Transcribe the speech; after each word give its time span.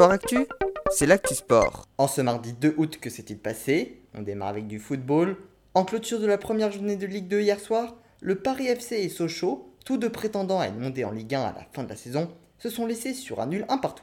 Sport 0.00 0.12
Actu, 0.12 0.46
c'est 0.90 1.04
l'actu 1.04 1.34
sport. 1.34 1.84
En 1.98 2.08
ce 2.08 2.22
mardi 2.22 2.54
2 2.54 2.72
août, 2.78 2.96
que 2.98 3.10
s'est-il 3.10 3.36
passé? 3.36 4.00
On 4.14 4.22
démarre 4.22 4.48
avec 4.48 4.66
du 4.66 4.78
football. 4.78 5.36
En 5.74 5.84
clôture 5.84 6.20
de 6.20 6.26
la 6.26 6.38
première 6.38 6.72
journée 6.72 6.96
de 6.96 7.04
Ligue 7.04 7.28
2 7.28 7.42
hier 7.42 7.60
soir, 7.60 7.96
le 8.22 8.36
Paris 8.36 8.68
FC 8.68 8.96
et 8.96 9.10
Sochaux, 9.10 9.74
tous 9.84 9.98
deux 9.98 10.08
prétendants 10.08 10.58
à 10.58 10.68
une 10.68 10.78
montée 10.78 11.04
en 11.04 11.10
Ligue 11.10 11.34
1 11.34 11.42
à 11.42 11.52
la 11.52 11.66
fin 11.74 11.84
de 11.84 11.90
la 11.90 11.96
saison, 11.96 12.30
se 12.56 12.70
sont 12.70 12.86
laissés 12.86 13.12
sur 13.12 13.42
un 13.42 13.46
nul 13.46 13.66
un 13.68 13.76
partout. 13.76 14.02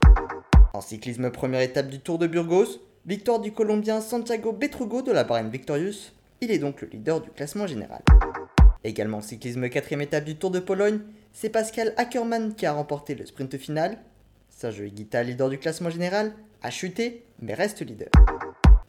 En 0.76 0.82
cyclisme, 0.82 1.32
première 1.32 1.62
étape 1.62 1.88
du 1.88 2.00
Tour 2.00 2.20
de 2.20 2.28
Burgos, 2.28 2.80
victoire 3.08 3.40
du 3.40 3.52
Colombien 3.52 4.00
Santiago 4.00 4.52
Betrugo 4.52 5.02
de 5.02 5.12
la 5.12 5.24
Bahreïn 5.24 5.50
Victorious, 5.50 6.12
il 6.42 6.52
est 6.52 6.60
donc 6.60 6.82
le 6.82 6.90
leader 6.90 7.22
du 7.22 7.32
classement 7.32 7.66
général. 7.66 8.04
Également 8.84 9.18
en 9.18 9.22
cyclisme, 9.22 9.68
quatrième 9.68 10.02
étape 10.02 10.26
du 10.26 10.36
Tour 10.36 10.52
de 10.52 10.60
Pologne, 10.60 11.00
c'est 11.34 11.50
Pascal 11.50 11.96
Ackermann 11.98 12.54
qui 12.54 12.68
a 12.68 12.74
remporté 12.74 13.16
le 13.16 13.26
sprint 13.26 13.58
final. 13.58 13.98
Sergio 14.50 14.86
Higuita, 14.86 15.24
leader 15.24 15.50
du 15.50 15.58
classement 15.58 15.90
général, 15.90 16.34
a 16.62 16.72
chuté 16.72 17.24
mais 17.40 17.54
reste 17.54 17.82
leader. 17.82 18.10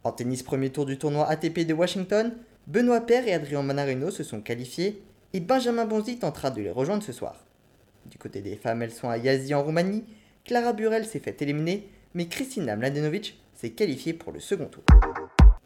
En 0.03 0.11
tennis, 0.11 0.43
premier 0.43 0.69
tour 0.71 0.85
du 0.85 0.97
tournoi 0.97 1.27
ATP 1.27 1.59
de 1.59 1.73
Washington, 1.73 2.33
Benoît 2.67 3.01
Paire 3.01 3.27
et 3.27 3.33
Adrien 3.33 3.63
Manarino 3.63 4.11
se 4.11 4.23
sont 4.23 4.41
qualifiés 4.41 5.01
et 5.33 5.39
Benjamin 5.39 5.85
Bonzi 5.85 6.17
tentera 6.17 6.51
de 6.51 6.61
les 6.61 6.71
rejoindre 6.71 7.03
ce 7.03 7.11
soir. 7.11 7.35
Du 8.05 8.17
côté 8.17 8.41
des 8.41 8.55
femmes, 8.55 8.81
elles 8.81 8.91
sont 8.91 9.09
à 9.09 9.17
Yazi 9.17 9.53
en 9.53 9.63
Roumanie. 9.63 10.03
Clara 10.45 10.73
Burel 10.73 11.05
s'est 11.05 11.19
fait 11.19 11.41
éliminer, 11.41 11.87
mais 12.13 12.27
Kristina 12.27 12.75
Mladenovic 12.75 13.39
s'est 13.53 13.71
qualifiée 13.71 14.13
pour 14.13 14.31
le 14.31 14.39
second 14.39 14.65
tour. 14.65 14.83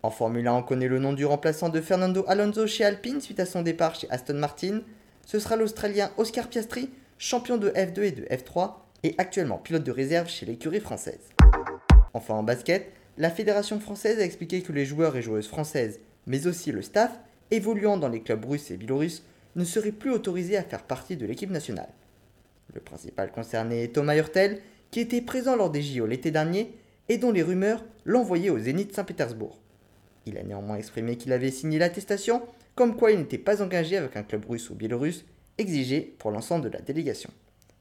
En 0.02 0.10
Formule 0.10 0.48
1, 0.48 0.54
on 0.54 0.64
connaît 0.64 0.90
le 0.90 1.00
nom 1.00 1.14
du 1.14 1.26
remplaçant 1.26 1.70
de 1.70 1.80
Fernando 1.80 2.26
Alonso 2.28 2.68
chez 2.68 2.84
Alpine 2.84 3.22
suite 3.22 3.40
à 3.40 3.46
son 3.46 3.62
départ 3.62 3.96
chez 3.96 4.10
Aston 4.10 4.34
Martin. 4.34 4.82
Ce 5.26 5.40
sera 5.40 5.56
l'Australien 5.56 6.12
Oscar 6.18 6.50
Piastri, 6.50 6.90
champion 7.18 7.58
de 7.58 7.70
F2 7.70 8.02
et 8.02 8.12
de 8.12 8.24
F3 8.24 8.72
et 9.04 9.16
actuellement 9.18 9.58
pilote 9.58 9.84
de 9.84 9.92
réserve 9.92 10.30
chez 10.30 10.46
l'écurie 10.46 10.80
française. 10.80 11.30
Enfin 12.14 12.36
en 12.36 12.44
basket, 12.44 12.92
la 13.18 13.30
Fédération 13.30 13.80
française 13.80 14.20
a 14.20 14.26
expliqué 14.26 14.62
que 14.62 14.72
les 14.72 14.86
joueurs 14.86 15.16
et 15.16 15.22
joueuses 15.22 15.48
françaises, 15.48 16.00
mais 16.26 16.48
aussi 16.48 16.72
le 16.72 16.82
staff, 16.82 17.20
évoluant 17.52 17.98
dans 17.98 18.10
les 18.10 18.22
clubs 18.22 18.46
russes 18.46 18.72
et 18.72 18.78
biélorusses, 18.78 19.24
ne 19.56 19.64
seraient 19.64 19.92
plus 19.92 20.12
autorisés 20.12 20.58
à 20.58 20.64
faire 20.64 20.84
partie 20.84 21.18
de 21.18 21.26
l'équipe 21.26 21.52
nationale. 21.52 21.90
Le 22.74 22.82
principal 22.82 23.32
concerné 23.32 23.84
est 23.84 23.94
Thomas 23.94 24.16
Hurtel, 24.16 24.60
qui 24.90 25.00
était 25.00 25.22
présent 25.22 25.56
lors 25.56 25.70
des 25.70 25.82
JO 25.82 26.06
l'été 26.06 26.32
dernier 26.32 26.76
et 27.10 27.18
dont 27.18 27.32
les 27.32 27.44
rumeurs 27.44 27.84
l'envoyaient 28.06 28.50
au 28.50 28.58
Zénith 28.58 28.96
Saint-Pétersbourg. 28.96 29.60
Il 30.26 30.38
a 30.38 30.44
néanmoins 30.44 30.78
exprimé 30.78 31.18
qu'il 31.18 31.34
avait 31.34 31.52
signé 31.52 31.78
l'attestation, 31.78 32.42
comme 32.76 32.96
quoi 32.96 33.12
il 33.12 33.20
n'était 33.20 33.38
pas 33.38 33.62
engagé 33.62 33.98
avec 33.98 34.16
un 34.16 34.24
club 34.24 34.46
russe 34.50 34.70
ou 34.70 34.76
biélorusse, 34.76 35.26
exigé 35.58 36.16
pour 36.18 36.32
l'ensemble 36.32 36.64
de 36.64 36.70
la 36.70 36.82
délégation. 36.82 37.30